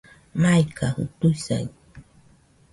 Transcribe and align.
Maikajɨ 0.41 1.03
tuisai 1.19 1.65